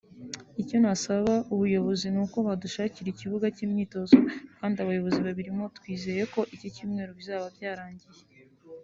Icyo 0.61 0.77
nasaba 0.83 1.33
ubuyobozi 1.53 2.05
ni 2.13 2.19
uko 2.25 2.37
badushakira 2.47 3.07
ikibuga 3.11 3.45
cy’imyitozo 3.55 4.15
kandi 4.59 4.75
abayobozi 4.79 5.19
babirimo 5.27 5.63
twizeye 5.77 6.23
ko 6.33 6.39
iki 6.55 6.67
cyumweru 6.75 7.11
bizaba 7.19 7.45
byarangiye 7.55 8.21